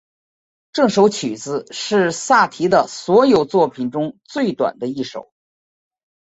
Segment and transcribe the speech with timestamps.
[0.73, 5.31] 这首曲子是萨提的所有作品中最短的一首。